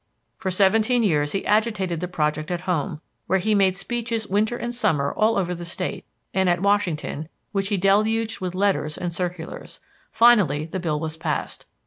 [0.39, 4.73] For seventeen years he agitated the project at home, where he made speeches winter and
[4.73, 9.79] summer all over the State, and at Washington, which he deluged with letters and circulars.
[10.11, 11.67] Finally the bill was passed.